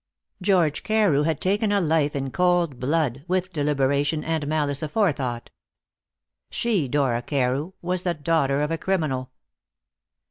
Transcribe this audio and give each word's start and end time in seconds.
George 0.41 0.81
Carew 0.81 1.21
had 1.25 1.39
taken 1.39 1.71
a 1.71 1.79
life 1.79 2.15
in 2.15 2.31
cold 2.31 2.79
blood, 2.79 3.23
with 3.27 3.53
deliberation 3.53 4.23
and 4.23 4.47
malice 4.47 4.81
aforethought. 4.81 5.51
She, 6.49 6.87
Dora 6.87 7.21
Carew, 7.21 7.73
was 7.83 8.01
the 8.01 8.15
daughter 8.15 8.63
of 8.63 8.71
a 8.71 8.79
criminal. 8.79 9.29